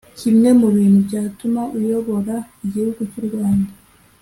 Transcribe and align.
kimwe 0.19 0.49
mu 0.59 0.67
bintu 0.75 0.99
byatuma 1.07 1.61
uyobora 1.77 2.35
igihugu 2.65 2.99
cy'urwanda, 3.11 3.71